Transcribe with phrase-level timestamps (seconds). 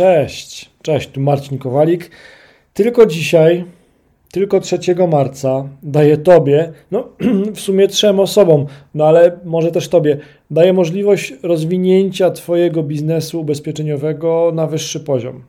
[0.00, 2.10] Cześć, cześć, tu Marcin Kowalik.
[2.74, 3.64] Tylko dzisiaj,
[4.32, 7.08] tylko 3 marca daję Tobie, no
[7.54, 10.18] w sumie trzem osobom, no ale może też Tobie,
[10.50, 15.44] daję możliwość rozwinięcia Twojego biznesu ubezpieczeniowego na wyższy poziom.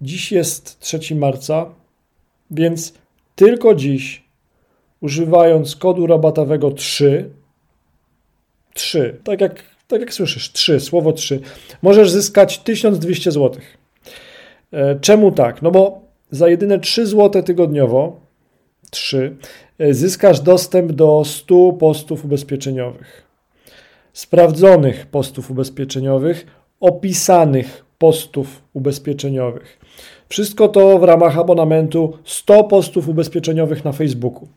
[0.00, 1.66] Dziś jest 3 marca,
[2.50, 2.94] więc
[3.34, 4.24] tylko dziś,
[5.00, 7.30] używając kodu rabatowego 3,
[8.74, 11.40] 3, tak jak tak jak słyszysz, 3, słowo 3,
[11.82, 13.62] możesz zyskać 1200 zł.
[14.72, 15.62] E, czemu tak?
[15.62, 18.20] No bo za jedyne 3 zł tygodniowo,
[18.90, 19.36] 3,
[19.78, 23.26] e, zyskasz dostęp do 100 postów ubezpieczeniowych.
[24.12, 26.46] Sprawdzonych postów ubezpieczeniowych,
[26.80, 29.78] opisanych postów ubezpieczeniowych.
[30.28, 34.48] Wszystko to w ramach abonamentu 100 postów ubezpieczeniowych na Facebooku.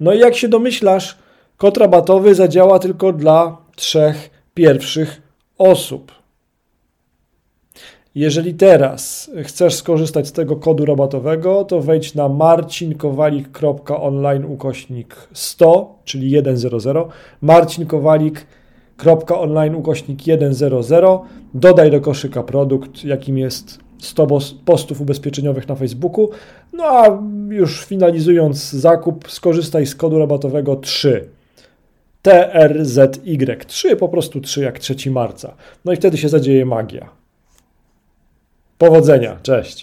[0.00, 1.18] No i jak się domyślasz,
[1.56, 5.22] kod rabatowy zadziała tylko dla trzech pierwszych
[5.58, 6.12] osób.
[8.14, 16.30] Jeżeli teraz chcesz skorzystać z tego kodu rabatowego, to wejdź na marcinkowalik.online ukośnik 100, czyli
[16.80, 17.08] 100,
[17.42, 20.26] marcinkowalik.online ukośnik
[20.82, 24.26] 100, dodaj do koszyka produkt, jakim jest 100
[24.64, 26.30] postów ubezpieczeniowych na Facebooku,
[26.72, 31.28] no a już finalizując zakup, skorzystaj z kodu rabatowego 3
[32.22, 33.66] TRZY.
[33.66, 35.54] 3, po prostu 3 jak 3 marca.
[35.84, 37.10] No i wtedy się zadzieje magia.
[38.78, 39.70] Powodzenia, cześć.